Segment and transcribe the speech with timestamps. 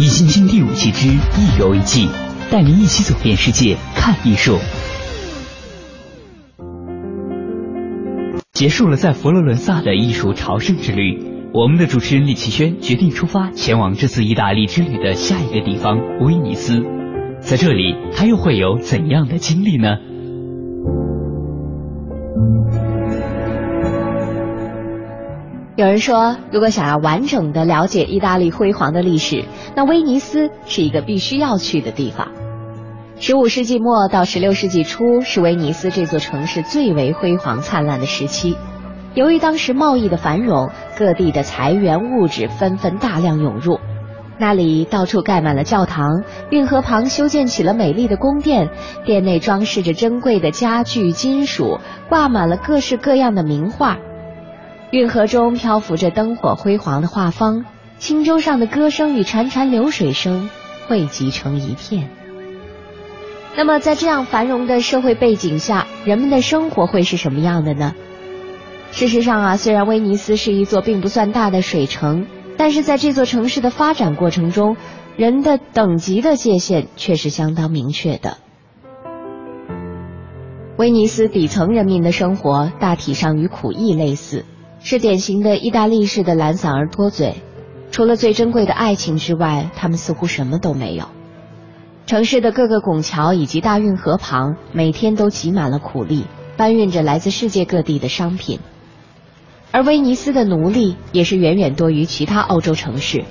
[0.00, 2.08] 一星星第五季之一游一季，
[2.50, 4.56] 带您一起走遍世界，看艺术。
[8.54, 11.22] 结束了在佛罗伦萨的艺术朝圣之旅。
[11.52, 16.82] 我们的主持人李奇轩决定出发，前往这次意大利之旅的下一个地方——威尼斯。
[17.40, 19.98] 在这里，他又会有怎样的经历呢？
[25.80, 32.28] 有人说，如果想要完整的了解意大利辉煌的历史，那威尼斯是一个必须要去的地方。
[33.18, 38.58] 十五世纪末到十六世纪初是威尼斯这座城市最为辉煌灿烂的时期。
[39.14, 43.80] 由于当时贸易的繁荣，各地的财源物质纷纷大量涌入，
[44.38, 48.68] 那里到处盖满了教堂，运河旁修建起了美丽的宫殿，
[49.06, 51.78] 殿内装饰着珍贵的家具、金属，
[52.10, 53.96] 挂满了各式各样的名画。
[54.90, 57.64] 运河中漂浮着灯火辉煌的画舫，
[57.98, 60.50] 轻舟上的歌声与潺潺流水声
[60.88, 62.10] 汇集成一片。
[63.56, 67.94] 那么，在这样繁荣的社会背景下，人们的生活会是什么样的呢？
[68.90, 72.26] 事实上啊，虽然威尼斯是一座并不算大的水城，
[72.56, 74.76] 但是在这座城市的发展过程中，
[75.16, 78.38] 人的等级的界限却是相当明确的。
[80.76, 84.44] 威尼斯底层人民的生活大体上与苦役类似。
[84.82, 87.42] 是典型的意大利式的懒散而多嘴，
[87.90, 91.04] 除了最珍贵的爱情之外，他们似乎什么都没有。
[92.06, 96.24] 城市的各个拱桥以及大运河旁，每天都挤满了苦力，
[96.56, 98.58] 搬运着来自世界各地的商品。
[99.70, 103.24] 而威尼斯的奴隶也是远远多于其他欧洲城市，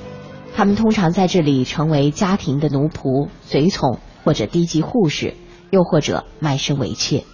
[0.56, 5.34] 他们通常在这里成为家庭的奴仆、随从或者低级护士，
[5.72, 7.26] 又或者卖身为妾。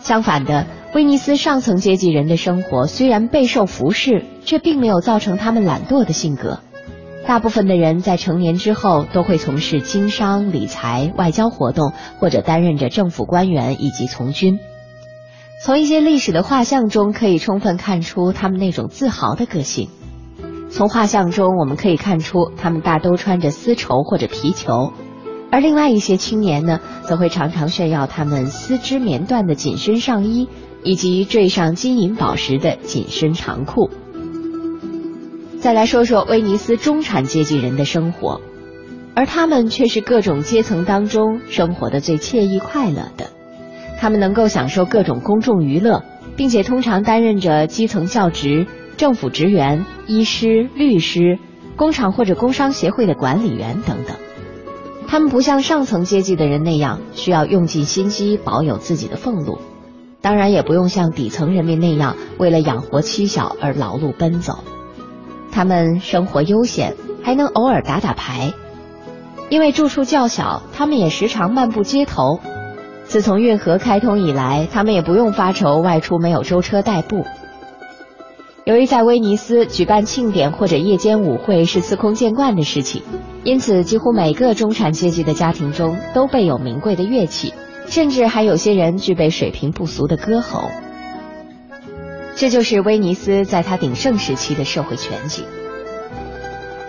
[0.00, 6.60] 相反的，威尼斯上层阶级人的生活虽然备受服侍，却并没有造成他们懒惰的性格。
[7.26, 14.58] 大部分的人在成年之后都会从事经商、理财、外交活动，或者担任着政府官员以及从军。
[15.62, 19.90] 从一些历史的画像中可以充分看出他们那种自豪的个性。
[20.70, 24.92] 从画像中我们可以看出，他们大都穿着丝绸或者皮裘。
[25.50, 30.48] 而另外一些青年呢，则会常常炫耀他们丝织棉缎的紧身上衣，
[30.84, 33.90] 以及缀上金银宝石的紧身长裤。
[35.58, 38.40] 再来说说威尼斯中产阶级人的生活，
[39.14, 43.26] 而他们却是各种阶层当中生活的最惬意快乐的。
[43.98, 46.04] 他们能够享受各种公众娱乐，
[46.36, 48.66] 并且通常担任着基层教职、
[48.96, 51.38] 政府职员、医师、律师、
[51.76, 54.16] 工厂或者工商协会的管理员等等。
[55.10, 59.58] 他们不像上层阶级的人那样需要用尽心机保有自己的俸禄，
[60.20, 64.60] 当然也不用像底层人民那样为了养活妻小而劳碌奔走。
[65.50, 68.54] 他们生活悠闲，还能偶尔打打牌。
[69.48, 72.38] 因为住处较小，他们也时常漫步街头。
[73.02, 77.24] 自从运河开通以来，他们也不用发愁外出没有舟车代步。
[78.70, 83.02] 由于在威尼斯举办庆典或者夜间舞会是司空见惯的事情，
[83.42, 87.52] 因此几乎每个中产阶级的家庭中都备有名贵的乐器，
[87.88, 90.62] 甚至还有些人具备水平不俗的歌喉。
[92.36, 95.44] 这就是威尼斯在它鼎盛时期的社会全景。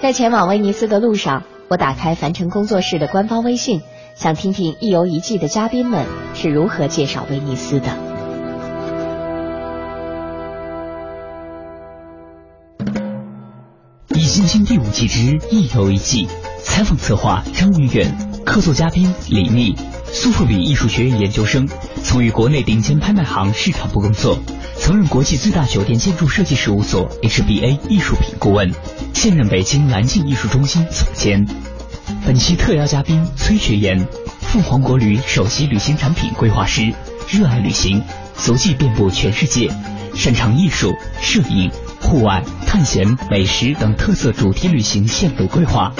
[0.03, 3.81] 在前往威尼斯的路上，我打开凡尘工作室的官方微信，
[4.13, 6.05] 想听听一游一季的嘉宾们
[6.35, 8.10] 是如何介绍威尼斯的。
[14.31, 16.25] 新星第五季之一游一季，
[16.63, 19.75] 采访策划张云远，客座嘉宾李密，
[20.05, 21.67] 苏富比艺术学院研究生，
[22.01, 24.39] 曾于国内顶尖拍卖行市场部工作，
[24.77, 28.73] 曾任国际最大酒店建筑设计事务所 HBA 艺术品顾问，
[29.13, 31.45] 现任北京蓝镜艺术中心总监。
[32.25, 34.07] 本期特邀嘉宾崔学言，
[34.39, 36.93] 凤凰国旅首席旅行产品规划师，
[37.29, 38.01] 热爱旅行，
[38.37, 39.69] 足迹遍布全世界，
[40.15, 41.69] 擅长艺术、摄影。
[42.11, 45.93] 户外探险、美食等特色主题旅行线路规划。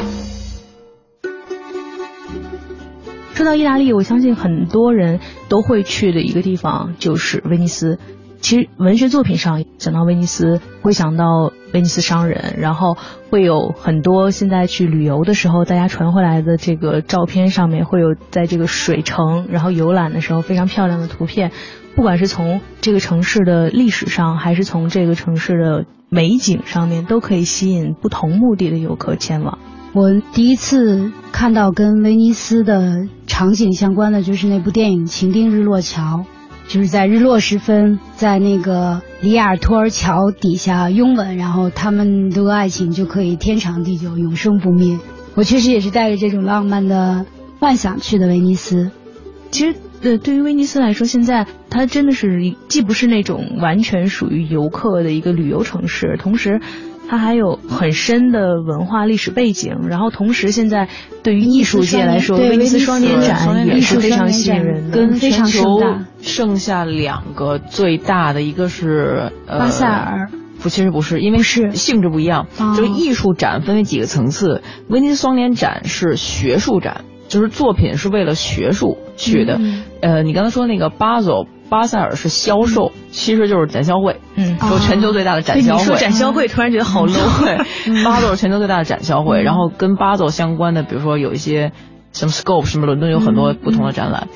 [3.34, 7.98] 说到意大利，我相信很多人都会去的一个地方就是威尼斯。
[8.42, 12.98] 其实文学作品上讲到威尼斯，会想到威尼斯商人，然后
[13.30, 21.54] 会有很多现在去旅游的时候，大家传回来的这个照片上面会有在这个水城然后游览的时候非常漂亮的图片。
[21.96, 29.60] 不管是从这个城市的历史上，还是从这个城市的美景上面，都可以吸引不同目的的游客前往。
[29.94, 36.26] 我第一次看到跟威尼斯的场景相关的，就是那部电影《情定日落桥》，
[36.74, 44.98] 就是在日落时分，在那个里亚尔托尔桥底下拥吻，然后他们的爱情就可以天长地久、永生不灭。
[45.36, 47.26] 我确实也是带着这种浪漫的
[47.60, 48.92] 幻想去的威尼斯。
[49.52, 49.76] 其实。
[50.02, 56.60] 对，对于威尼斯来说，现在它真的是既不是那种完全属于游客的一个旅游城市，同时
[57.08, 59.88] 它还有很深的文化历史背景。
[59.90, 60.88] 然后同时，现在
[61.22, 65.80] 对于艺术界来说，威尼斯双年展也是非常吸引人的，跟全球
[66.22, 70.30] 剩下两个最大的，一个是巴塞尔，
[70.64, 72.48] 不，其实不是，因为是性质不一样。
[72.76, 77.06] 就是艺术展分为几个层次，威尼斯双年展是学术展。
[77.32, 79.58] 就是作品是为了学术去的，
[80.02, 85.80] 呃，你刚才说那个巴佐巴塞尔是销售，其实就是展销会，嗯，说全球最大的展销会。
[85.80, 87.46] 你说展销会，突然觉得好 low。
[87.46, 91.72] 对，巴佐是全球最大的展销会，然后跟巴佐相关的，比如说有一些
[92.12, 94.28] 什么 Scope，什么伦敦有很多不同的展览，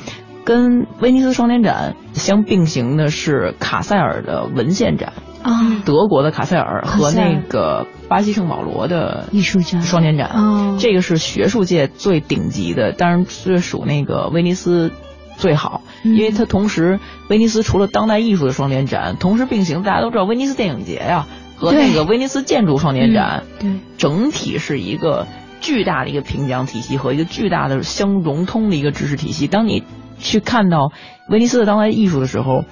[0.45, 5.11] 跟威尼斯双年展相并行的是卡塞尔的文献展。
[5.45, 14.91] 啊，德国的卡塞尔和那个巴西圣保罗的艺术展双年展，这个是学术界最顶级的，当然是属那个威尼斯
[15.37, 16.99] 最好，因为它同时
[17.29, 21.27] 威尼斯除了当代艺术的双年展，同时并行，大家都知道威尼斯电影节呀
[21.57, 23.69] 和那个威尼斯建筑双年展，对，
[23.99, 25.27] 整体是一个
[25.61, 29.45] 巨大的一个评奖体系和一个巨大的相融通的一个知识体系。
[29.45, 29.83] 当你
[30.17, 30.91] 去看到
[31.29, 32.63] 威尼斯的当代艺术的时候。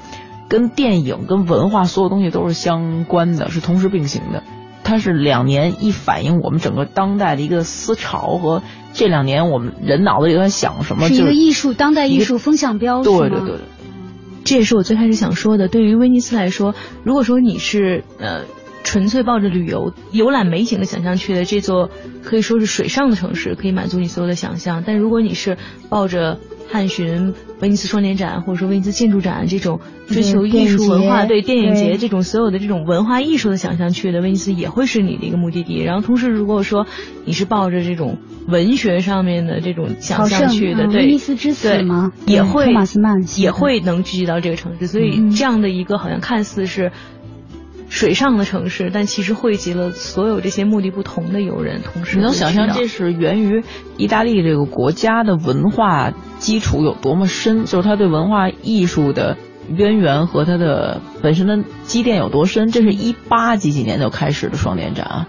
[0.54, 4.44] 跟电影、跟文化所有东西都是相关的，是同时并行的。
[4.84, 8.62] 它是两年一反映我们整个当代的一个思潮和
[8.94, 13.02] 这两年我们人脑子里在想什么，是一个艺术当代艺术风向标。
[13.02, 13.58] 对对对对，
[14.44, 15.68] 这也是我最开始想说的。
[15.68, 18.44] 对于威尼斯来说，如果说你是呃
[18.84, 21.90] 纯粹抱着旅游游览美景的想象去的这座
[22.22, 24.84] 可以说是水上的城市，可以满足你所有的想象。
[24.86, 25.58] 但如果你是
[25.90, 26.40] 抱着
[26.72, 35.82] 探寻威尼斯双年展，或者说威尼斯建筑展这种追求艺术文化，对电影节这种所有的这种文化艺术的想象去的威尼斯也会是你的一个目的地。
[35.84, 36.88] 然后同时，如果说
[37.26, 38.18] 你是抱着这种
[38.48, 42.12] 文学上面的这种想象去的，对威尼斯之死吗？
[42.26, 44.88] 也会托马斯曼也会能聚集到这个城市。
[44.88, 46.92] 所以这样的一个好像看似是。
[47.90, 53.64] 水上的城市，但其实汇集了所有这些目的不同的游人，同时你能想象这是源于
[53.98, 59.38] 意大利这个国家的文化基础有多么深，就是他对文化艺术的
[59.76, 62.70] 渊源和他的本身的积淀有多深。
[62.70, 65.28] 这是一八几几年就开始的双年展啊，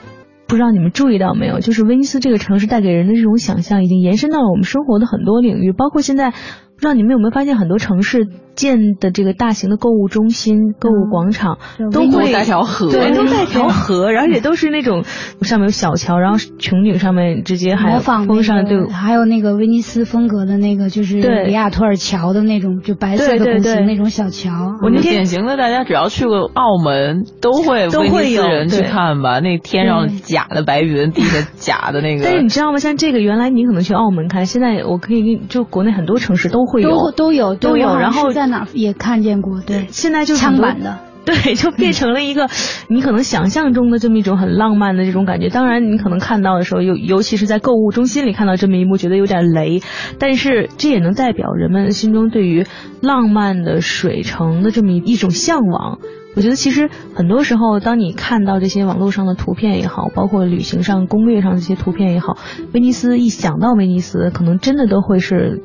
[0.48, 1.60] 不知道你们注意到没有？
[1.60, 6.32] 就是威尼斯这个城市带给人的这种想象，已经延伸到了我们生活的很多领域，包括现在，
[6.74, 8.26] 不知道你们有没有发现很多城市。
[8.54, 11.58] 建的这个大型的购物中心、购物广场
[11.90, 15.02] 都会带条河，对，都带条河， 而且都是那种
[15.42, 24.76] 上面有小桥，然后穹顶上面直接还封上，对，还有那个威尼斯风格的那个，就是里亚托尔桥的那种，就白色的拱形那种小桥。
[24.80, 29.40] 我那天典型的，大家只要去过澳门，都会都会有人去看吧？
[29.40, 32.22] 那天上假的白云，地下假的那个。
[32.22, 32.78] 但是你知道吗？
[32.78, 38.32] 像这个，原来你可能去澳门看，现在我可以就国内很多城市都会有，都都有都有，然后。
[38.32, 42.48] 在哪也看见过，对，现在就是枪版的，对，就变成了一个
[42.88, 45.50] 你可能想象中的这么一种很浪漫的这种感觉。
[45.50, 49.82] 当然，你可能看到的时候，尤尤其是在购物中心里看到这么一幕，觉得有点雷，
[50.18, 52.66] 但是这也能代表人们心中对于
[53.00, 56.00] 浪漫的水城的这么一种向往。
[56.34, 62.36] 我觉得其实很多时候，当你看到这些网络上的图片也好，包括旅行上攻略上这些图片也好，
[62.72, 65.62] 威尼斯一想到威尼斯，可能真的都会是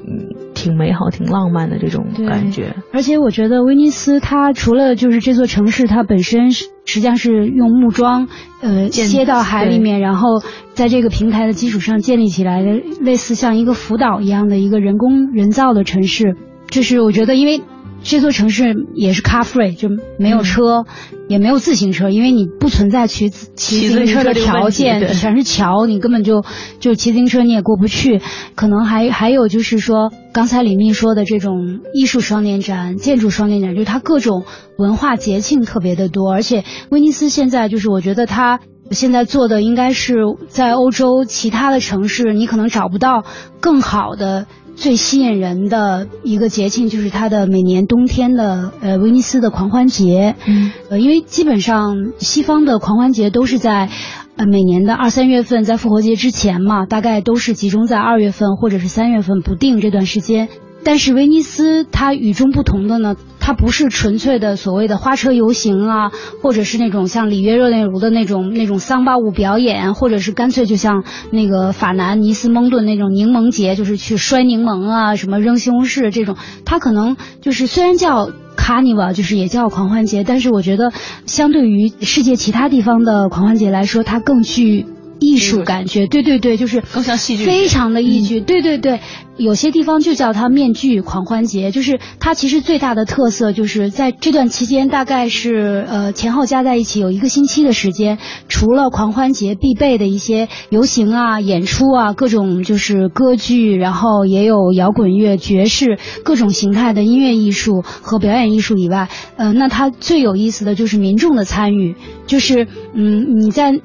[0.53, 2.75] 挺美好、挺浪漫的这种感觉。
[2.93, 6.67] 而且我觉得威尼斯它除了就是这座城市它本身是。
[6.85, 8.29] 实际上是用木桩，
[8.61, 10.41] 呃，接到海里面，然后
[10.73, 16.35] 在这个平台的基础上建立起来的，类似像一个浮岛一样的一个人工人造的城市。
[16.67, 17.61] 这是我觉得，因为。
[18.01, 20.85] 这座城市也是 car free，就没有车，
[21.27, 26.43] 也没有自行车，因为你不存在骑骑自行车的条件，全是桥，你根本就
[26.79, 28.21] 就骑自行车你也过不去。
[28.55, 34.45] 可能还还有就是说，刚才李密说的这种艺术双年展、建筑双年展，就是它各种
[34.77, 38.59] 文化节庆特别的多，而且威尼斯现在就是我觉得它
[38.91, 40.15] 现在做的应该是
[40.47, 43.23] 在欧洲其他的城市，你可能找不到
[43.59, 44.47] 更好的。
[44.79, 53.89] 最吸引人的一个节庆就是它的每年冬天的呃威尼斯的狂欢节，嗯，呃，因为基本上西方的狂欢节都是在
[54.38, 60.48] 呃每年的二三月份，在复活节之前嘛，大概都是集中在二月份或者是三月份不定这段时间。
[60.83, 80.91] 但是威尼斯它与众不同的呢，它不是纯粹的所谓的花车游行啊，或者是那种像里约热内卢的那种那种桑巴舞表演，或者是干脆就像那个法南尼斯蒙顿那种柠檬节，就是去摔柠檬啊，什么扔西红柿这种，它可能就是虽然叫 Carnival，就是也叫狂欢节，但是我觉得
[81.25, 84.86] 相对于世界其他地方的狂欢节来说，它更具。
[85.19, 88.99] 艺术感觉，对对对，就是更像戏剧，非常的戏剧，对对对。
[89.38, 98.17] 有些地方就叫它面具狂欢节，就是它其实最大的特色就是在这段期间，大概是呃前后加在一起有一个星期的时间，
[98.49, 109.07] 除了狂欢节必备的一些游行啊、演出啊、各种就是歌剧，然后也有摇滚乐、爵士各种形态的音乐艺术和表演艺术以外，
[109.38, 111.95] 呃，那它最有意思的就是民众的参与，
[112.27, 113.79] 就是嗯你在。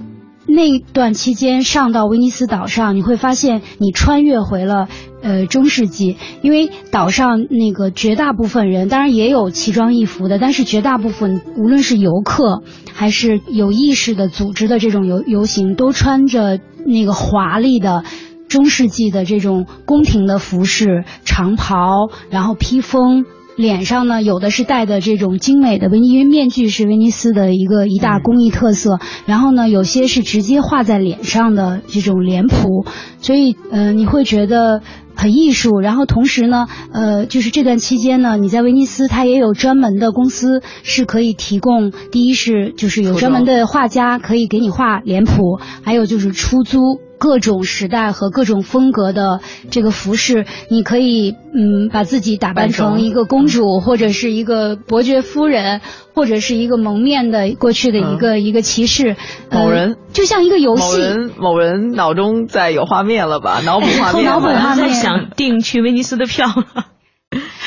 [0.55, 4.89] 那一段期间上到威尼斯岛上，你会发现你穿越回了
[5.23, 18.05] 呃中世纪，因为岛上那个绝大部分人，当然也有奇装异服的，但是绝大部分无论是游客还是有意识的组织的这种游游行，都穿着那个华丽的
[18.49, 23.25] 中世纪的这种宫廷的服饰，长袍，然后披风。
[23.57, 28.99] 脸上呢，有的是戴的这种精美的威尼，因为面具是威尼斯的一个一大工艺特色。
[29.27, 32.85] 然后呢，有些是直接画在脸上的这种脸谱，
[33.21, 34.83] 所以呃，你会觉得
[35.15, 35.81] 很艺术。
[35.81, 47.01] 然后同时呢，呃，就是这段期间呢，你在威尼斯，它也有专门的公司是可以提供，第一是就是有专门的画家可以给你画脸谱，还有就是出租。
[47.19, 49.41] 各种时代和各种风格的
[49.71, 55.81] 这个服饰，你可以嗯把自己打扮成一个公主，或者是一个伯爵夫人，
[56.15, 59.17] 或者是一个蒙面的过去的一个一个骑士。
[59.51, 60.83] 某人就像一个游戏。
[60.83, 63.61] 某人某人脑中在有画面了吧？
[63.65, 64.25] 脑补画面。
[64.27, 64.91] 脑补画面。
[64.91, 66.47] 想订去威尼斯的票。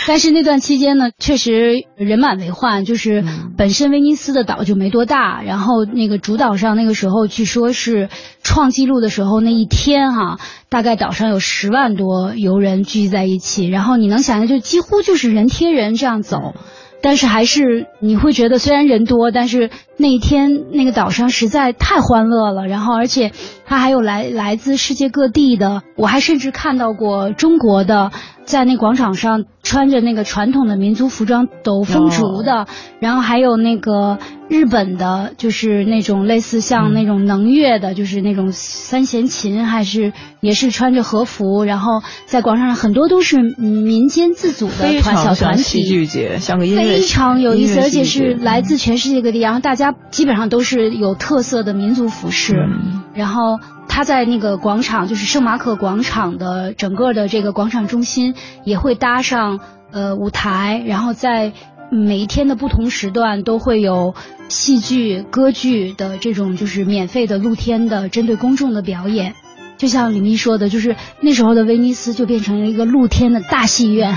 [0.08, 3.26] 但是那段期间呢，确实人满为患，就是
[3.58, 8.08] 本身威尼斯的岛就没多大，然后那个主岛上那个时候据说是
[8.42, 16.54] 创纪录的时候那一天哈，大概岛上有十万多游人聚集在一起，然后你能想象就几乎就是人贴人这样走，
[17.02, 23.34] 但是还是你会觉得虽然人多，但是那一天那个岛上实在太欢乐了，然后而且
[23.68, 28.12] 他还有来来自世界各地的，我还甚至看到过中国的。
[28.46, 32.66] 在那广场上穿着那个传统的民族服装抖风竹的，
[33.02, 52.56] 然后还有那个日本的，就是那种类似像那种能乐的，就是那种三弦琴，还是也是穿着和服，然后在广场上很多都是民间自组的团小团体，戏剧节，像个音乐非常有意思，而且是来自全世界各地，然后大家基本上都是有特色的民族服饰，
[53.14, 53.57] 然后。
[53.88, 59.60] 他在那个广场，就是圣马可广场的整个的这个广场中心，也会搭上
[59.92, 61.54] 呃舞台，然后在
[61.90, 64.14] 每一天的不同时段都会有
[64.50, 69.34] 戏剧、歌剧的这种就是免费的露天的针对公众的表演。
[69.78, 74.16] 就像李密说的，就是那时候的威尼斯就变成了一个露天的大戏院。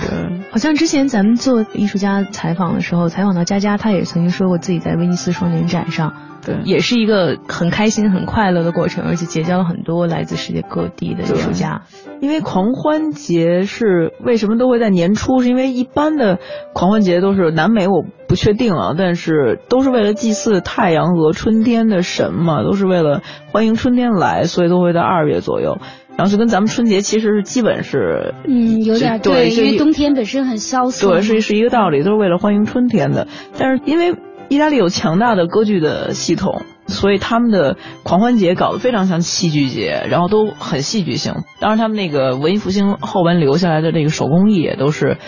[0.51, 6.30] 好像之前咱们做艺术家采访的时候，采访到佳佳，她也曾经说过自己在威尼斯双年展上。
[6.45, 11.83] 对，也是一个很开心、很快乐的过程，而且结交了很多来自世界各地的艺术家。
[12.21, 15.41] 因为狂欢节是为什么都会在年初？
[15.41, 16.39] 是因为一般的
[16.73, 25.79] 狂欢节都是南美，我不确定啊，但是都是为了祭祀太阳和春天的神嘛，都是为了欢迎春天来，所以都会在二月左右。
[26.17, 31.13] 然后就跟咱们春节其实是基本是，嗯，有点对，因为冬天本身很萧瑟。
[31.13, 33.27] 对，是是一个道理，都是为了欢迎春天的。
[33.59, 34.15] 但是因为。
[34.51, 41.35] 意大利有强大的歌剧的系统，所以他们的狂欢节搞得非常像戏剧节，然后都很戏剧性。
[41.61, 45.19] 当然，他们那个文艺复兴后文留下来的这个手工艺也都是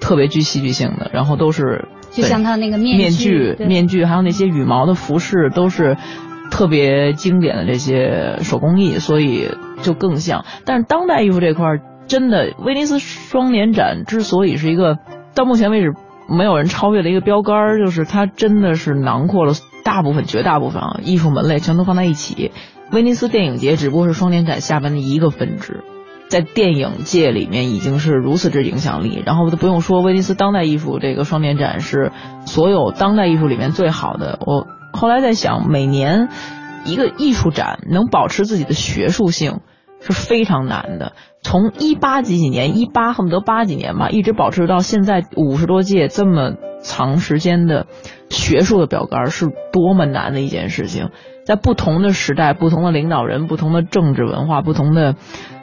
[0.00, 5.96] 特别具戏剧性的，然后都是就像他那个面面具、面具，还有那些羽毛的服饰，都是
[6.50, 9.48] 特别经典的这些手工艺，所以
[9.82, 10.44] 就更像。
[10.64, 14.98] 但是当代艺术这块儿，真的威尼斯双年展之所以是一个
[15.36, 15.92] 到目前为止
[16.36, 19.52] 没有人超越的一个标杆儿，就是它真的是囊括了
[19.84, 22.50] 大部分、绝大部分啊艺术门类全都放在一起。
[22.90, 25.84] 威尼斯电影节只不过是双年展下边的一个分支。
[26.28, 32.10] 在电影界里面已经是如此之影响力，然后都不用说威尼斯当代艺术这个双年展是
[32.46, 34.38] 所有当代艺术里面最好的。
[34.46, 36.30] 我后来在想，每年
[36.86, 39.60] 一个艺术展能保持自己的学术性
[40.02, 41.12] 是非常难的。
[41.42, 47.86] 从一八几几年，一八恨不得八几年吧，一直保持到现在五十多届这么长时间的
[48.28, 51.10] 学术的标杆，是多么难的一件事情。
[51.44, 55.14] 在不同的时代、不同的领导人、不同的政治文化、不同的。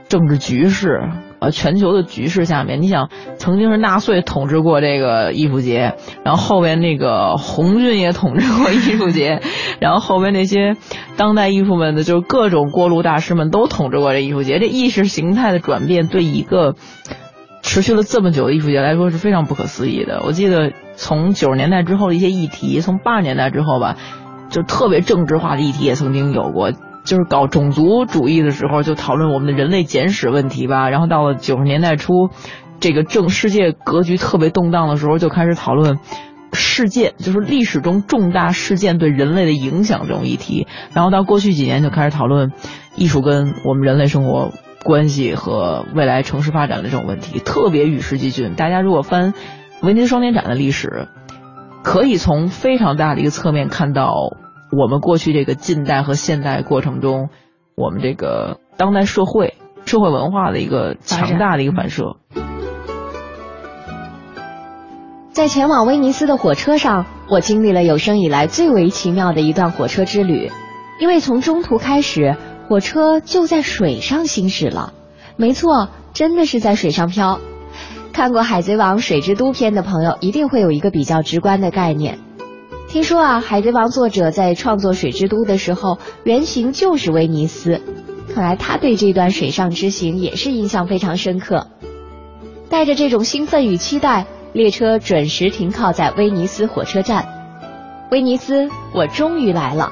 [0.10, 1.03] 政治局势，
[1.39, 9.41] 呃，全球的局势下面，你想，曾经是纳粹统治过这个艺术节，然后后边那个红军也统治过艺术节，
[9.79, 10.75] 然后后边那些
[11.15, 14.60] 当代艺术们的，就是各种过路大师们都统治过这艺术节。
[14.60, 16.75] 这意识形态的转变，对一个
[17.62, 20.22] 持续了这么久的艺术节来说是非常不可思议的。
[20.25, 23.96] 我记得从九十年代之后的一些议题，从八十年代之后吧，
[24.50, 26.74] 就特别政治化的议题也曾经有过。
[27.09, 30.91] 就是搞种族主义的时候，就讨论我们的人类简史问题吧。
[30.91, 32.29] 然后到了九十年代初，
[32.79, 35.97] 这个政世界格局特别动荡的时候，就开始讨论
[36.53, 40.67] 事件，就是历史中重大事件对人类的影响这种议题。
[40.93, 42.51] 然后到过去几年，就开始讨论
[42.95, 44.51] 艺术跟我们人类生活
[44.83, 48.53] 关系和未来城市发展的这种问题，特别与时俱进。
[48.53, 49.33] 大家如果翻
[49.81, 51.07] 威尼斯双年展的历史，
[51.81, 54.13] 可以从非常大的一个侧面看到。
[54.71, 57.29] 我们过去这个近代和现代过程中，
[57.75, 62.17] 我们这个当代社会、社会文化的一个强大的一个反射。
[65.31, 70.51] 在前往威尼斯的火车上，我经历了有生以来最为奇妙的一段火车之旅，
[70.99, 72.36] 因为从中途开始，
[72.67, 74.93] 火车就在水上行驶了。
[75.38, 77.39] 没错，真的是在水上漂。
[78.12, 82.19] 看过《海贼王：水之都》篇的朋友，一定会有一个比较直观的概念。
[82.88, 87.82] 听说啊，《海贼王》作者在创作《水之都》的时候，原型就是威尼斯。
[88.34, 91.67] 看来他对这段水上之行也是印象非常深刻。
[92.69, 97.27] 带着这种兴奋与期待，列车准时停靠在威尼斯火车站。
[98.12, 99.91] 威尼斯，我终于来了。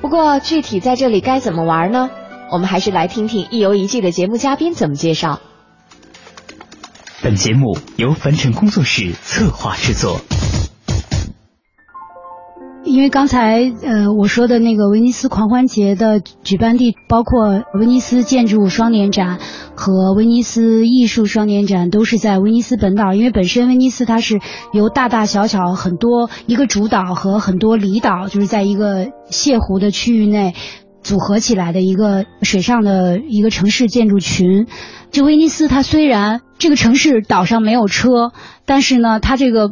[0.00, 2.10] 不过具体在这里该怎么玩呢？
[2.50, 5.40] 我们还是来听听一游一季的节目嘉宾怎么介绍。
[7.22, 10.20] 本节目由凡尘工作室策划制作。
[12.90, 19.38] 因为刚才呃我说的那个威尼斯狂欢节的举办地包括威尼斯建筑双年展
[19.76, 24.40] 和威尼斯艺术双年展都是在威尼斯本岛，因为本身威尼斯它是
[24.72, 30.54] 由大大小小很多一个主岛和很多离岛，就是在一个泻湖的区域内
[31.00, 34.66] 组合起来的一个水上的一个城市建筑群。
[35.12, 38.32] 就威尼斯它虽然这个城市岛上没有车，
[38.66, 39.70] 但是呢它这个。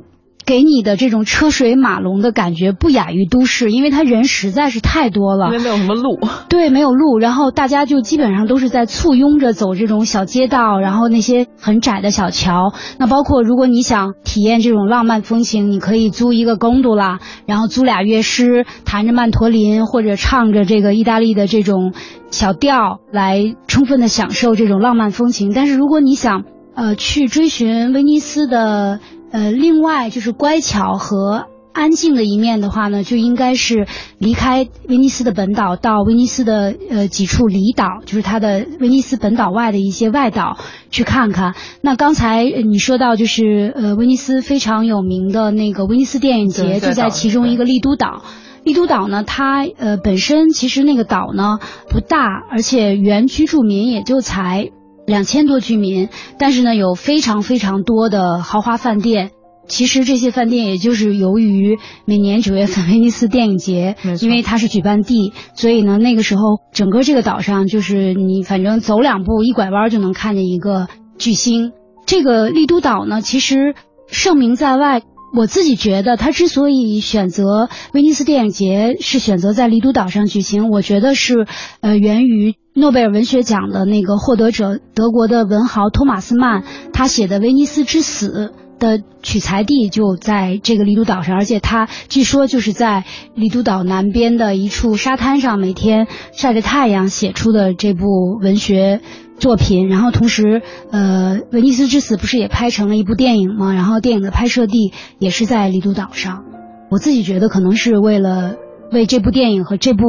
[0.49, 5.49] 给你的这种车水马龙的感觉不亚于都市，因为他人实在是太多了。
[5.49, 6.19] 因为没有什么路。
[6.49, 12.73] 对，没有路，然后大家就基本上都是在簇拥着走这种小街道，然后那些很窄的小桥。
[12.99, 21.93] 那包括如果你想体验这种浪漫风情，你可以租一个公度啦，然后租俩乐师弹着曼陀林或者唱着这个意大利的这种
[22.31, 25.53] 小调来充分的享受这种浪漫风情。
[25.55, 28.99] 但是如果你想呃去追寻威尼斯的。
[29.31, 33.87] 呃，另外就是乖巧和安静的一面的话呢，就应该是
[34.19, 40.57] 离开威尼斯的本岛，到威尼斯的呃几处离岛，就是它的威尼斯本岛外的一些外岛
[40.91, 41.55] 去看看。
[41.81, 48.23] 那刚才你说到，就是呃威尼斯非常有名的那个威尼斯电影节，就在其中一个丽都岛。
[48.64, 54.71] 丽都岛呢，它呃本身其实那个岛呢不大，而且原居住民也就才。
[55.09, 59.31] 两千多居民，但是呢，有非常非常多的豪华饭店。
[59.66, 66.42] 其实这些饭店也就是由于每年九月份威尼斯电影节，因为它是举办地，所以呢，那个时候
[66.73, 71.73] 整个这个岛上就是你反正走两步一拐弯就能看见一个巨星。
[72.07, 73.75] 这个丽都岛呢，其实
[74.07, 75.03] 盛名在外。
[75.35, 81.47] 我自己觉得，他之所以选择威尼斯电影节是选择在离都岛上举行，我觉得是
[81.81, 82.55] 呃源于。
[82.75, 86.62] 诺贝尔文学奖的那个获得者，德国的文豪托马斯曼，
[86.93, 93.03] 他写的《威尼斯之死》的取材地就在这个离都岛上，而且他据说就是在
[93.35, 98.07] 离都岛南边的一处沙滩上，每天晒着太阳写出的这部
[98.41, 99.01] 文学
[99.38, 99.88] 作品。
[99.88, 103.74] 然后同时，呃，《威尼斯之死》不是也拍成了一部电影吗？
[103.74, 106.44] 然后电影的拍摄地也是在离岛岛上。
[106.90, 108.57] 我自己觉得可能是为了
[108.92, 110.05] 为这部电影和这部。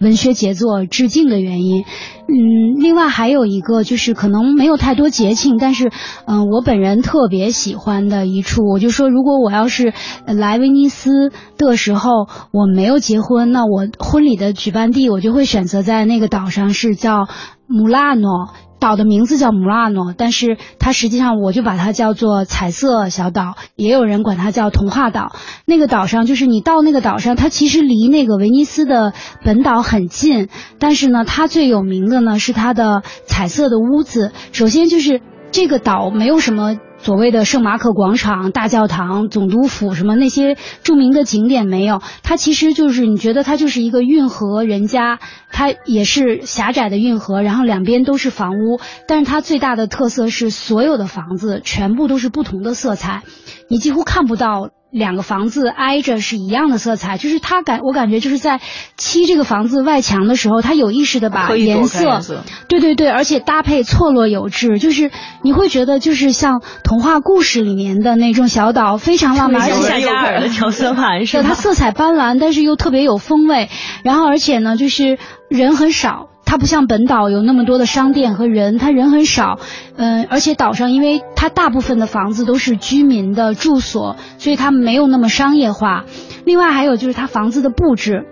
[0.00, 5.90] 文学杰作致敬的原因，嗯，另外还有一个就是可能没有太多节庆，但是，
[6.24, 9.92] 嗯，我本人特别喜欢的一处，我就说，如果我要是
[10.24, 17.26] 来威尼斯的时候我没有结婚，那我婚礼的举办地我就会选择在那个岛上，是叫
[17.68, 18.48] 穆拉诺。
[18.80, 25.34] 岛的名字叫穆拉诺，但是它实际上我就把它叫做彩色小岛，也有人管它叫童话岛。
[25.66, 34.30] 那个岛上就是你到那个岛上，它其实离那个威尼斯的本岛很近，但是呢，它最有名的呢是它的彩色的屋子。
[34.52, 36.78] 首先就是这个岛没有什么。
[37.00, 45.18] 所谓的圣马可广场、大教堂、总督府什么那些著名的景点没有，它其实就是你觉得它就是一个运河人家，
[45.50, 53.22] 它也是狭窄的运河，然后两边都是房屋，但是它最大的特色是所有的房子全部都是不同的色彩，
[53.68, 54.70] 你几乎看不到。
[54.90, 58.60] 两个房子挨着是一样的色彩，就是他感我感觉就是在
[58.96, 65.10] 漆这个房子外墙的时候，他有意识的把颜色，对对对，而且搭配错落有致，就是
[65.42, 73.68] 你会觉得就是像童话故事里面的那种小岛，非常浪漫，而且夏加尔的调色盘是它色彩斑斓，但是又特别有风味，
[74.02, 75.18] 然后而且呢，就是
[75.50, 76.28] 人很少。
[76.48, 79.58] 它不像本岛有那么多的商店和人，它人很少，
[79.96, 86.06] 嗯，而且岛上因为它大部分的房子都是居民的住所，所以它没有那么商业化。
[86.46, 88.24] 另外还有就是它房子的布置。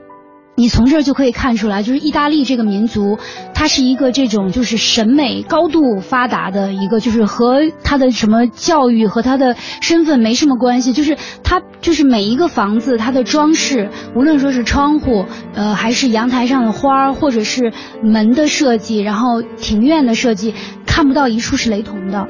[0.56, 3.18] 你从这儿就可以看出来，就是意大利这个民族，
[3.52, 20.54] 它是一个这种就是审美高度发达的一个，就是和他的什么教育和他的身份没什么关系，就是他就是每一个房子它的装饰，无论说是窗户，呃，还是阳台上的花儿，或者是门的设计，然后庭院的设计，
[20.86, 22.26] 看不到一处是雷同的。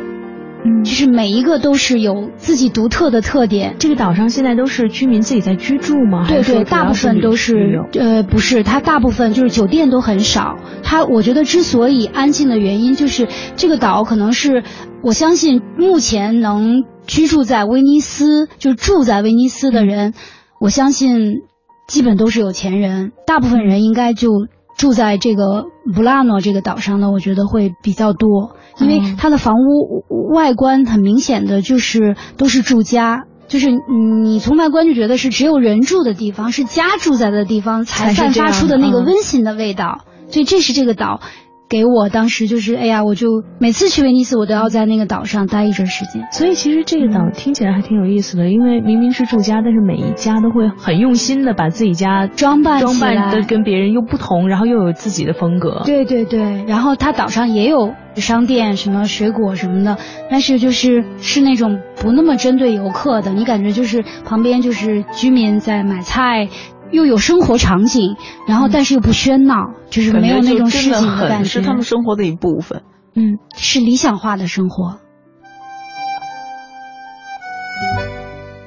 [0.85, 3.76] 就是每一个都是有自己独特的特点。
[3.79, 6.26] 这个岛上现在都是居民自己在居住吗？
[6.29, 7.83] 对对，大部分都是。
[7.98, 10.57] 呃，不是，它大部分就是酒店都很少。
[10.83, 14.62] 它我觉得之所以安静的原因，就是这个岛可能是
[15.02, 20.14] 我相信目前能居住在威尼斯，就住在威尼斯的人，
[20.61, 21.42] 我相信
[21.88, 23.12] 基本都是有钱人。
[23.26, 24.31] 大部分人应该就
[24.77, 28.57] 住在这个布拉诺这个岛上呢，我觉得会比较多。
[28.79, 41.21] 因为它的房屋外观很明显的就是都是住家，就是你从外观就觉得是只有人住的地方，是家住在的地方才散发出的那个温馨的味道，所以这是这个岛。
[41.68, 46.26] 给我当时就是，哎呀，我就每次去威尼斯，我都要在那个岛上待一阵时间。
[46.31, 55.83] 所以其实这个岛听起来还挺有意思的，因为明明是住家，但是每一家都会很用心的把自己家装扮装扮的跟别人又不同，然后又有自己的风格。
[55.85, 59.98] 对对对，然后它岛上也有商店，什么水果什么的，
[60.31, 66.48] 但是就是是那种不那么针对游客的，你感觉就是旁边就是居民在买菜。
[66.90, 72.83] 又有生活场景，然后但是又不喧闹，就是没有那种市井的感觉，是他们生活的一部分。
[73.14, 74.99] 嗯，是理想化的生活。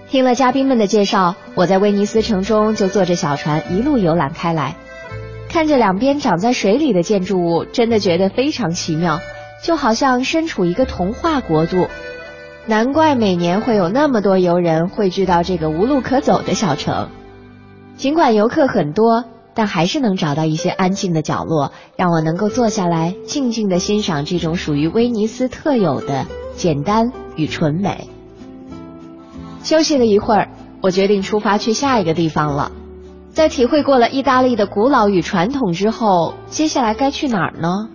[0.10, 4.76] 听了嘉宾们的介绍，我在威尼斯城中就坐着小船一路游览开来，
[5.50, 9.20] 看着两边长在水里的建筑物，真的觉得非常奇妙，
[9.64, 11.88] 就好像身处一个童话国度。
[12.66, 17.10] 难怪每年会有那么多游人汇聚到这个无路可走的小城。
[18.00, 28.08] 尽管游客很多，但还是能找到一些安静的角落，让我能够坐下来，静静的欣赏这种属于威尼斯特有的简单与纯美。
[29.64, 30.50] 休息了一会儿，
[30.82, 32.72] 我决定出发去下一个地方了。
[33.32, 37.90] 在体会过了意大利的古老与传统之后，接下来该去哪儿呢？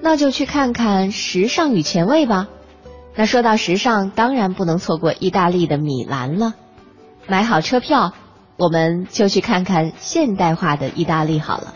[0.00, 2.48] 那就去看看时尚与前卫吧。
[3.14, 6.54] 那说到时尚，当然不能错过意大利的米兰了。
[7.28, 8.12] 买好车票。
[8.56, 11.74] 我们就去看看现代化的意大利好了。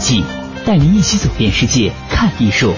[0.00, 0.24] 记，
[0.66, 2.72] 带您一起走遍世界看艺术。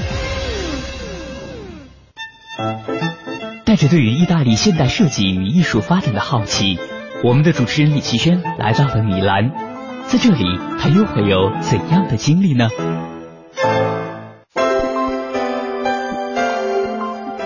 [3.64, 6.78] 带着对于意大利现代设计与艺术发展的好奇，
[7.24, 9.50] 我们的主持人李奇轩来到了米兰，
[10.06, 10.44] 在这里
[10.78, 12.68] 他又会有怎样的经历呢？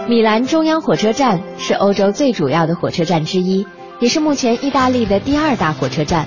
[0.09, 3.67] 米兰中央火车站是欧洲最主要的火车站之一，
[4.01, 6.27] 也是目前意大利的第二大火车站，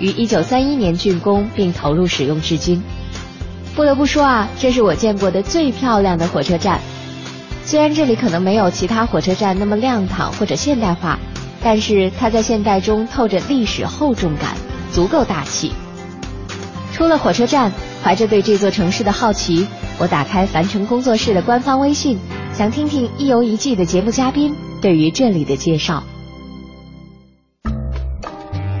[0.00, 2.82] 于1931年竣工并投入使用至今。
[3.74, 6.80] 不得不说啊，这是我见过的最漂亮的火车站。
[7.64, 11.18] 虽然这里可能没有其他火车站那么亮堂或者现代化，
[11.62, 14.56] 但是它在现代中透着历史厚重感，
[14.90, 15.72] 足够大气。
[16.92, 17.70] 出了火车站，
[18.02, 19.66] 怀着对这座城市的好奇，
[19.98, 22.18] 我打开樊城工作室的官方微信，
[22.52, 26.02] 想听听一游一季的节目嘉宾对于这里的介绍。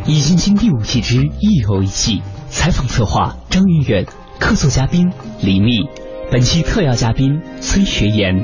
[0.08, 4.06] 一星星第五季之一游一季，采访策划张云远，
[4.40, 5.86] 客座嘉宾李密，
[6.32, 8.42] 本期特邀嘉宾崔学言。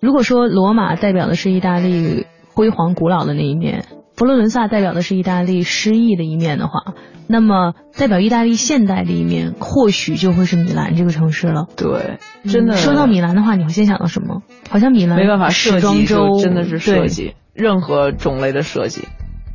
[0.00, 3.84] 如果说罗马代表的是意大利辉煌古老的那一面，
[4.16, 6.94] 佛罗伦萨代表的是意大利诗意的一面的话，
[7.28, 11.68] 那么代表意大利现代的一面，或许就会是米兰这个城市了。
[11.76, 12.18] 对，
[12.50, 12.74] 真的。
[12.74, 14.42] 说到米兰的话，你会先想到什么？
[14.68, 19.08] 好像米兰没办法时装周真的是设计，任何种类的设计，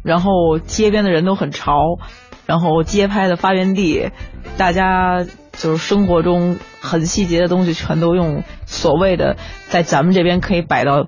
[0.04, 1.74] 然后街边的人都很潮，
[2.46, 4.10] 然后街拍的发源地，
[4.58, 5.26] 大家。
[5.54, 9.36] 就是生活中很细节的东西，全都用所谓的
[9.68, 11.08] 在咱们这边可以摆到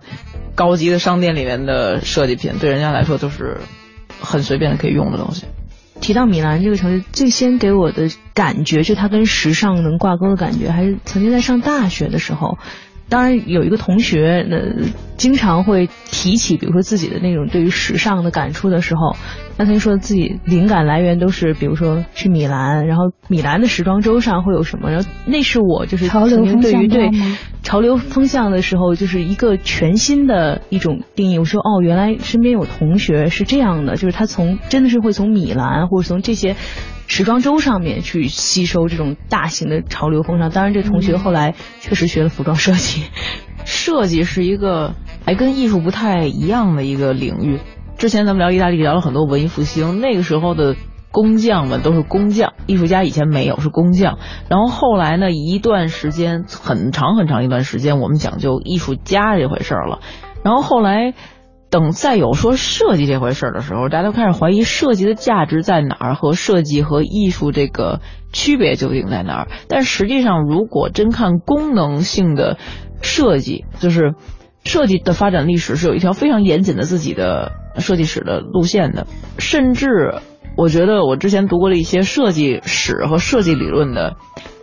[0.53, 3.61] 高级的商店里面的设计品，对人家来说都是
[4.19, 5.45] 很随便的可以用的东西。
[6.01, 12.57] 提到米兰这个城市，最先给我的感觉，就它跟时尚能挂钩的感觉，还是曾经在上大学的时候。
[13.13, 19.15] 当然有一个同学，呃，经常会提起，比如说自己的那种对于时尚的感触的时候，
[19.55, 27.11] 他就说自己灵感来源都是，比如说去米兰，然后米兰的时装周上会有什么，然后那是我就是潮流对于对
[27.61, 31.37] 潮流风向的时候，就是一个全新的一种定义。
[31.37, 36.55] 我说哦，原来身边有同学是这样的，就是他从真的是会从米兰或者从这些。
[37.15, 43.03] 时装周上面去吸收这种大型的潮流风尚，当然这同学后来确实学了服装设计。
[43.65, 47.59] 设计是一个还跟艺术不太一样的一个领域。
[47.99, 50.75] 之前咱们聊意大利聊了很多文艺复兴，那个时候的
[51.11, 54.17] 工匠们都是工匠，艺术家以前没有是工匠。
[54.49, 59.99] 然后后来呢，一段时间很长很长一段时间，我们讲究艺术家这回事儿了。
[60.43, 61.13] 然后后来。
[61.73, 67.99] 等再有说设计这回事儿的时候，大家都开始怀疑设计的价值在哪儿和设计和艺术这个
[68.31, 69.47] 区别究竟在哪儿。
[69.67, 72.59] 但实际上，如果真看功能性的
[73.01, 74.13] 设计，就是
[74.63, 79.07] 设计的发展历史是有一条非常严谨的自己的设计史的路线的。
[79.39, 80.19] 甚至
[80.55, 84.15] 我觉得我之前读过了一些设计史和设计理论的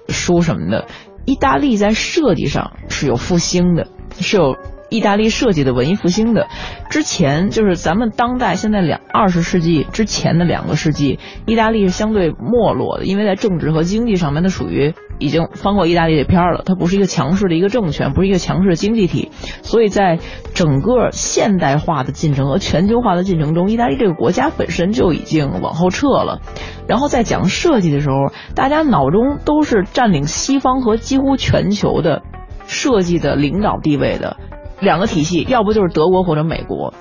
[0.08, 0.86] 书什么的，
[1.26, 3.88] 意大利在设计上是有复兴的，
[4.20, 4.54] 是有。
[4.90, 6.48] 意大利设计的文艺复兴的，
[6.90, 19.30] 之前就是咱们当代现在两二十世纪之前的两个世纪，意大利是相对没落的，因为在政治和经济上面，它属于已经翻过意大利这篇了，它不是一个强势的一个政权，不是一个强势的经济体，
[19.62, 20.18] 所以在
[20.54, 26.40] 整个现代化的进程和全球化的进程中，意大利这个国家本身就已经往后撤了。
[26.88, 32.22] 然后在讲设计的时候，大家脑中都是占领西方和几乎全球的
[32.66, 34.36] 设计的领导地位的。
[34.80, 36.94] 两个体系，要不就是德国或者美国，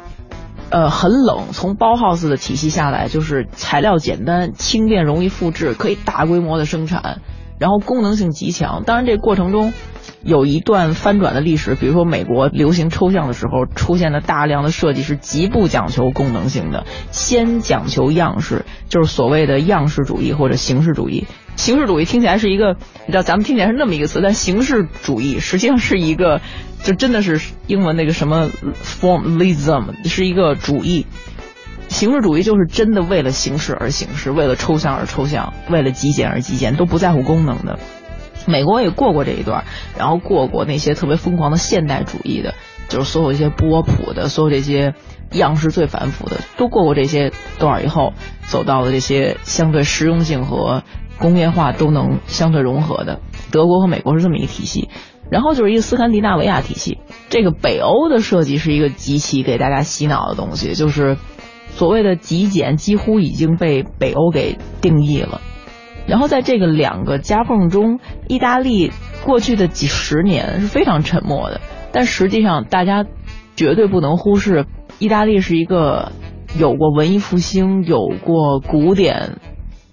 [0.70, 1.48] 呃，很冷。
[1.52, 7.22] 从包豪斯的体系下来，就是材料简单、轻便、容易复制，可以大规模的生产，
[7.60, 8.84] 然后功能性极强。
[8.86, 9.74] 当然，这过程中
[10.24, 21.26] 有一段翻转的历史，比如说美国流行抽象的时候，出现了大量的设计是极不讲求功能性的，先讲求样式，就是所谓的样式主义或者形式主义。
[21.60, 26.40] 形式主义听起来是一个，你知道，咱们听起来是那么一个词，但形式主义实际上是一个，
[26.84, 28.50] 就真的是英文那个什么
[28.82, 31.06] form lism 是一个主义。
[31.90, 37.78] 形式主义就是真的为了形式而形式，为了抽象而抽象，为了极简而极简，都不在乎功能的。
[38.48, 39.66] 美国也过过这一段，
[39.98, 42.54] 然后过过那些特别疯狂的现代主义的，
[42.88, 44.94] 就是所有一些波普的，所有这些
[45.32, 50.84] 样式最繁复的，都过过这些段儿以后，走到了这些相对实用性和。
[51.20, 53.20] 工业化都能相对融合的，
[53.52, 54.88] 德国和美国是这么一个体系，
[55.30, 57.00] 然后就是一个斯堪的纳维亚体系。
[57.28, 61.18] 这个北欧的设计是一个极其给大家洗脑的东西，就是
[61.72, 65.42] 所谓的极简几乎已经被北欧给定义了。
[66.08, 68.94] 然后在这个两个夹缝中，意大利
[69.26, 71.60] 过去的几十年是非常沉默的，
[71.92, 73.06] 但实际上大家
[73.58, 74.66] 绝对不能忽视，
[75.00, 76.12] 意大利是一个
[76.58, 79.38] 有过文艺复兴、有过古典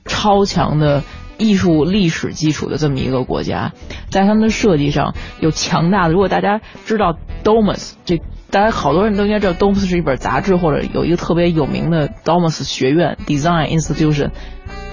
[0.05, 1.03] 超强的
[1.39, 3.73] 艺术历史基础的这么一个国家，
[4.11, 6.13] 在他们的设计上有强大的。
[6.13, 8.21] 如果大家知道 Domus 这。
[8.49, 14.31] 大家好多人都应该知道，Domus 是一本杂志，或者有一个特别有名的 Domus 学院 Design Institution，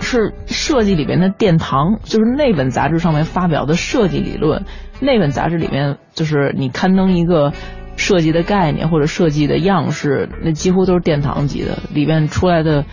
[0.02, 1.99] 是设计里边的殿堂。
[2.04, 4.65] 就是那本杂志上面发表的设计理论，
[4.99, 7.54] 那本杂志里面就是你刊登一个
[7.95, 11.79] 设计的概念或者设计的样式，那几乎都是殿堂级的。
[11.93, 12.86] 里面出来的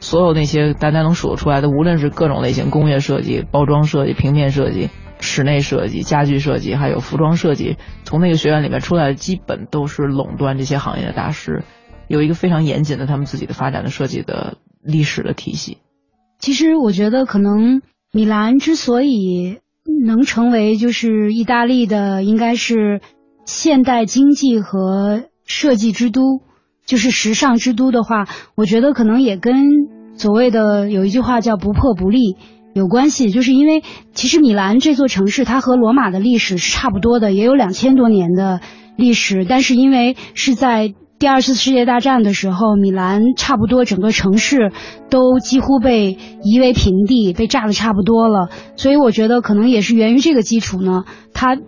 [0.00, 4.88] 所有那些大家能数得出来的，无论是各种类型工业设计、包装设计、平面设计。
[5.24, 11.62] 室内设计、家具设计，还有服装设计，从那个学院里面出来的，基本都是垄断这些行业的大师，
[12.08, 15.78] 有一个非常严谨的他们自己的发展的设计的历史的体系。
[16.40, 19.60] 其实我觉得，可能米兰之所以
[20.04, 23.00] 能成为就是意大利的，应该是
[23.44, 26.40] 现代经济和设计之都，
[26.86, 29.54] 就是时尚之都的话，我觉得可能也跟
[30.14, 32.36] 所谓的有一句话叫“不破不立”。
[32.74, 33.82] 有关系，就是因为
[34.14, 38.60] 其实米兰这座城市，它和罗马的历史是差不多的，也有两千多年的
[38.96, 39.44] 历史。
[39.46, 44.72] 但是因为是在第二次世界大战的时候，米兰差不多整个城市
[45.10, 48.48] 都几乎被夷为平地，被炸的差不多了。
[48.76, 51.58] 所以我觉得可能也是源于这个基础呢，它。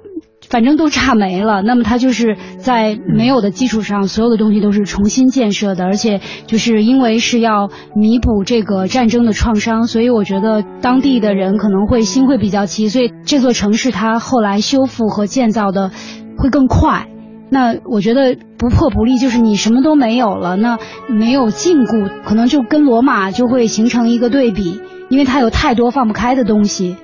[0.48, 15.90] 反正都炸没了，那么它就是在没有的基础上，所有的东西都是重新建设的，而且就是因为是要弥补这个战争的创伤，所以我觉得当地的人可能会心会比较齐，所以这座城市它后来修复和建造的
[16.36, 17.08] 会更快。
[17.50, 20.78] 那我觉得不破不立，就是你什么都没有了，那
[21.08, 26.96] 没有禁锢，可能就跟罗马就会形成一个对比，因为它有太多放不开的东西。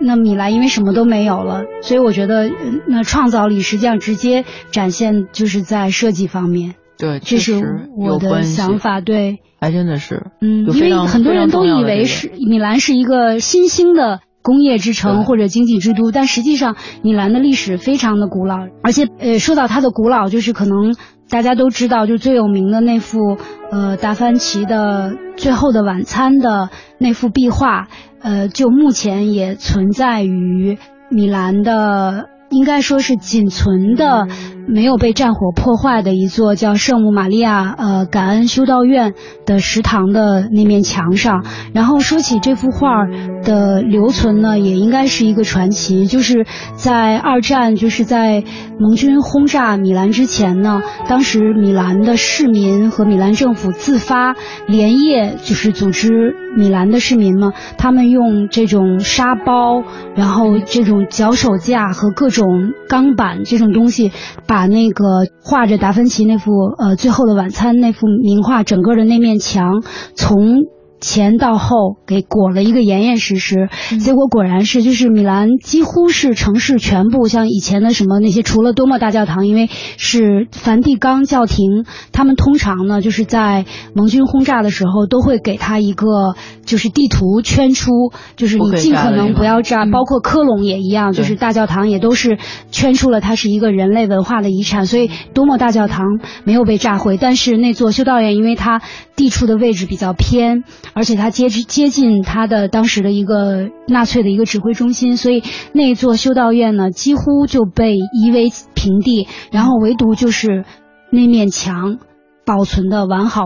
[0.00, 2.50] 那米兰因为什么都没有了，所以我觉得
[2.86, 6.74] 那创造力实际上直接展现就是在设计方面。
[6.98, 9.00] 对，这是我的想法。
[9.00, 10.30] 对，还真的是。
[10.40, 20.96] 嗯，因为很多人都以为是米兰是一个新兴的工业之城或者经济之都，但实际上米兰的历史非常的古老，而且呃说到它的古老，就是可能
[21.30, 23.38] 大家都知道，就最有名的那幅
[23.70, 27.88] 呃达芬奇的《最后的晚餐》的那幅壁画。
[28.20, 32.30] 呃，就目前也存在于米兰的。
[32.50, 34.26] 应该说是仅存的
[34.68, 39.14] 没有被战火破坏的一座叫圣母玛利亚呃感恩修道院
[39.44, 41.44] 的食堂的那面墙上。
[41.74, 43.04] 然后说起这幅画
[43.44, 46.06] 的留存呢，也应该是一个传奇。
[46.06, 48.44] 就是在二战，就是在
[48.78, 59.82] 盟军轰炸米兰之前呢，当时米兰的市民和米兰政府自发连夜就是组织米兰的市民嘛，他们用这种沙包，
[60.16, 62.38] 然后这种脚手架和各种。
[62.38, 64.12] 种钢板这种东西，
[64.46, 65.04] 把把那个
[65.40, 69.84] 画着达芬奇那幅呃《最后的晚餐》那幅名画，整个的那面墙
[70.16, 70.64] 从。
[71.00, 73.68] 前到后给裹了一个严严实实，
[74.00, 86.34] 结果果然是就是米兰几乎是城市全部像以前的什么那些，除了多莫大教堂，因为是梵蒂冈教廷，他们通常呢就是在盟军轰炸的时候都会给他一个
[86.64, 87.90] 就是地图圈出，
[88.36, 92.38] 就是你尽可能不要炸，包括科隆也一样，就是大教堂也都是
[92.70, 98.82] 圈出了它是一个人类文化的遗产，所以多莫大教堂没有被炸毁，但是那座修道院因为它
[99.14, 100.64] 地处的位置比较偏。
[100.98, 110.64] 而且它接接近它的当时的一个纳粹的一个指挥中心，所以那座修道院呢几乎就被夷为平地，然后唯独就是
[111.12, 111.98] 那面墙
[112.44, 113.42] 保存的完好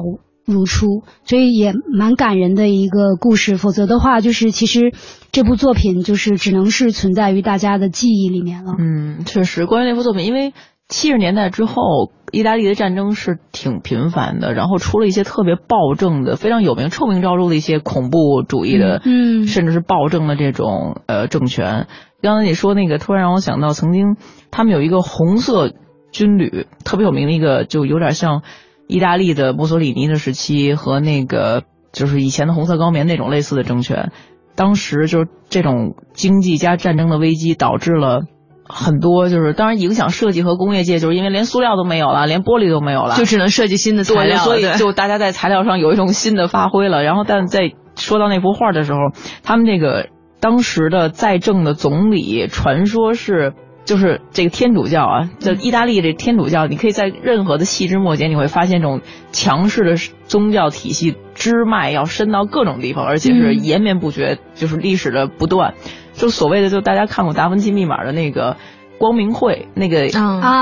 [0.46, 0.86] 如初，
[1.24, 3.59] 所以也蛮感人的一个故事。
[3.59, 4.94] 否则的话，就是其实
[5.30, 8.72] 这部作品就是只能是存在于大家的记忆里面了。
[8.78, 10.55] 嗯，确实，关于那部作品，因为。
[10.93, 21.86] 七十年代之后，意大利的战争是挺频繁的，然后出了一些特别暴政的、非常有名、臭名昭著的一些恐怖主义的，嗯，甚至是暴政的这种呃政权。
[22.20, 24.16] 刚才你说那个，突然让我想到，曾经
[24.51, 25.72] 他们有一个红色
[26.12, 28.43] 军旅，特别有名的一个，就有点像
[28.86, 34.12] 意大利的墨索里尼的时期和那个就是以前的红色高棉那种类似的政权。
[34.55, 38.24] 当时就是这种经济加战争的危机导致了。
[38.64, 47.02] 很多就是，当然影响设计和工业界，就是因为连塑料都没有了，连玻璃都没有了，就只能设计新的材料，所以 就大家在材料上有一种新的发挥了。
[47.02, 48.98] 然后，但在说到那幅画的时候，
[49.42, 50.08] 他们这个
[50.40, 53.52] 当时的在政的总理，传说是
[53.84, 59.00] 就是这个天主教啊，就意大利这天主教，你可以在任何的细枝末节，你会发现这种
[59.32, 59.96] 强势的
[60.26, 65.74] 宗教体系支脉要伸到各种地方，而且是延绵不绝，就是历史的不断。
[66.12, 68.56] 就所谓的，就大家看过《达芬奇密码》的那个
[68.98, 70.08] 光明会，那个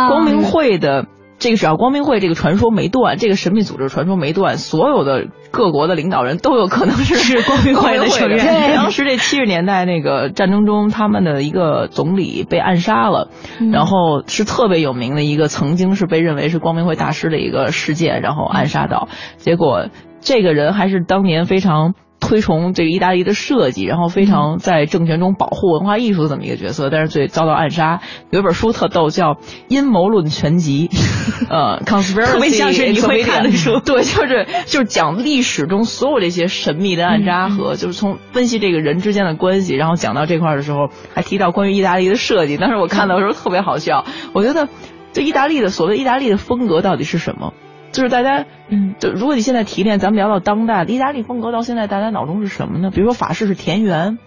[0.09, 1.07] 光明会的
[1.39, 8.75] 这个只要光明会这个传说没断，这个神秘组织传说没断，所有的各国的领导人都有可能是是光明会的成员。
[8.77, 13.29] 当时这七十年代那个战争中，他们的一个总理被暗杀了，
[13.73, 19.87] 然后是特别有名的一个，曾经是被认为是光明会大师的一个事件，然后暗杀到，结果
[20.21, 21.95] 这个人还是当年非常。
[22.21, 28.01] 推崇这个意大利的设计，然后非常在政权中保护文化艺术的这么一个角色，但是最遭到暗杀。
[28.31, 29.35] 有一本书特逗，叫
[29.69, 30.89] 《阴谋论全集》，
[31.51, 33.81] 呃，conspiracy，特别像是你会看的书。
[33.85, 42.57] 对，就是就是讲历史中所有这些神秘的暗杀和就是从分析这个人之间的关系，然后讲到这块的时候，还提到关于意大利的设计。
[42.59, 44.05] 当时我看到的时候特别好笑，
[44.35, 44.69] 我觉得
[45.13, 47.55] 这意大利的所谓意大利的风格到底是什么？
[47.93, 52.91] 就是大家，嗯，就如果你现在提炼，咱们聊到当代意大利风格，到现在大家脑中是什么呢？
[52.91, 54.19] 比如说法式是田园，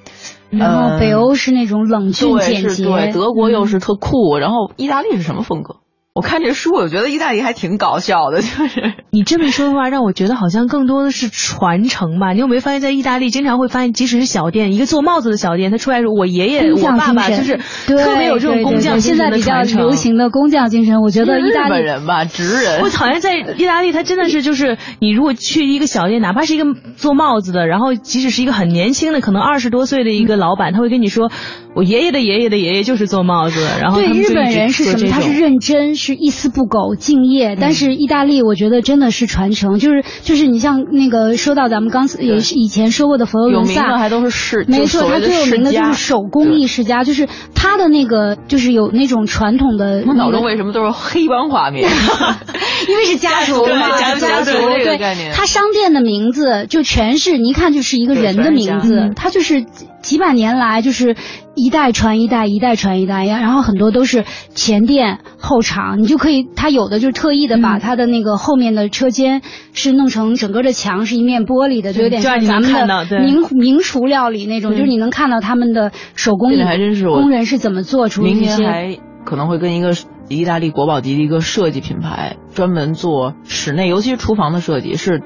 [0.49, 5.77] 然后北欧是那种冷峻简洁，对，德国又是特酷，然后意大利是什么风格？
[6.15, 12.33] 我看这书，我觉得意大利还挺搞笑的，就是你这么一说的话，让我觉得好像更多的是传承吧。
[12.33, 17.57] 你有没有发现，在意大利经常会发现，即使是小店，一个做帽子的小店，他出来时候我爷爷、我爸爸就是
[17.87, 19.65] 特别有这种工匠精神的传承。
[19.65, 22.81] 现在比较流行的工匠精神，我觉得意大利人吧，职人。
[22.81, 31.31] 我好像在意大利，他真的是就是你如果去一个小店，哪怕是一个做帽子的，然后即使是一个很年轻的，可能二十多岁的一个老板，他会跟你说，
[31.75, 33.67] 我爷爷的爷爷的爷爷就是做帽子。
[33.81, 35.11] 然后对日本人是什么？
[35.11, 36.95] 他是认真，是一丝不苟。
[36.95, 50.03] 敬业，但是意大利我觉得真的是传承，就是就是你像那个说到咱们刚也是以前说过的佛罗伦萨，还都是世，没错，他最有名的就是手工艺世家，就是他的那个就是有那种传统的。
[50.05, 51.89] 我脑中为什么都是黑帮画面？
[52.89, 55.33] 因为是家族嘛，家族这个概念。
[55.33, 59.63] 他商店的名字就全是，你一看就是一个人的名字，他就是
[60.01, 61.15] 几百年来就是
[61.55, 63.39] 一代传一代，一代传一代呀。
[63.39, 64.25] 然后很多都是
[64.55, 69.41] 前店后厂，你就可以，他有的就是特意的把他的那个后面的车间
[69.73, 76.61] 是弄成整个的墙是一面玻璃的，就有点像咱们的名名厨料理那种，就是你能看到他们的手工艺
[77.01, 79.93] 工人是怎么做出明年还可能会跟一个。
[80.29, 85.21] 意大利国宝级的一个设计品牌，专门做室内，尤其是厨房的设计，是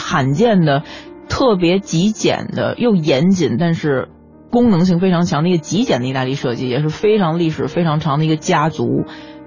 [0.00, 0.84] 罕见的、
[1.28, 4.08] 特别极简的又严谨，但是
[4.50, 9.04] 功能性非常强的一个极简的意大利设计，也是非常历史非常长的一个家族。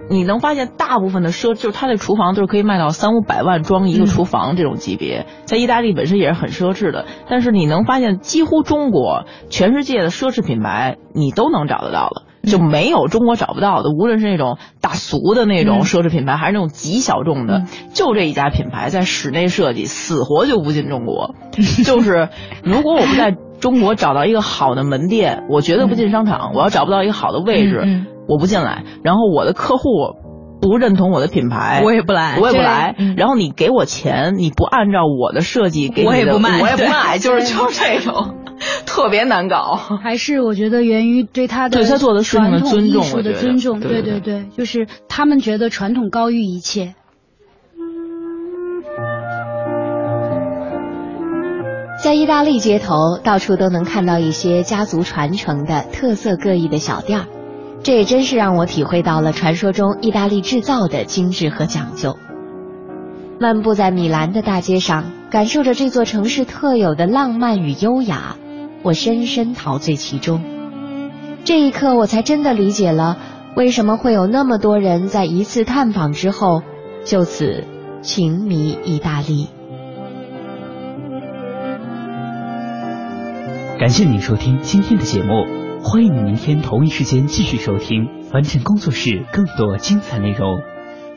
[0.10, 7.06] 你能发现，大部分的奢就是它的厨房都是可以卖到三五百万装一个厨房这种级别，在意大利本身也是很奢侈的。
[7.30, 12.24] 但是你能发现，几乎中国全世界的奢侈品牌你都能找得到了。
[12.44, 17.64] 就没有中国找不到的，无论是那种大俗的那种奢侈品牌，还是那种极小众的，
[17.94, 21.36] 就这一家品牌在室内设计死活就不进中国。
[21.86, 22.30] 就是
[22.64, 26.54] 如果我不在中国找到一个好的门店，我绝对不进商场。
[26.56, 27.80] 我要找不到一个好的位置，
[28.28, 28.84] 我不进来。
[29.04, 29.84] 然后我的客户
[30.62, 32.96] 不认同我的品牌，我也不来，我也不来。
[33.18, 38.41] 然后你给我钱，你不按照我的设计给你的，我也不卖，我也不卖，就是就是这种。
[38.94, 44.20] 特别难搞，还是我觉得源于对他的对他做的事情的尊重，艺术的尊重，对对。
[44.20, 46.94] 对，就是他们觉得传统高于一切。
[52.04, 57.26] 在意大利街头，到处都能看到一些家族传承的特色各异的小店儿，
[57.84, 62.18] 这也真是让我体会到了传说中意大利制造的精致和讲究。
[63.40, 68.36] 漫步在米兰的大街上，感受着这座城市特有的浪漫与优雅，
[68.84, 70.42] 我深深陶醉其中。
[71.44, 73.18] 这一刻，我才真的理解了
[73.56, 76.62] 为什么会有那么多人在一次探访之后
[77.04, 77.66] 就此
[78.02, 79.50] 情迷意大利。
[83.80, 90.62] 感谢您收听今天的节目，欢迎您明天同一时间继续收听凡尘工作室更多精彩内容。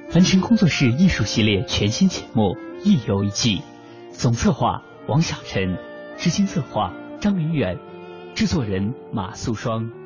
[0.09, 2.43] 凡尘工作室艺术系列全新节目
[2.83, 3.59] 《一游一季》，
[4.13, 5.77] 总策划王小晨，
[6.17, 6.93] 执行策划
[7.25, 7.79] 张明远，
[8.35, 10.04] 制作人马素双。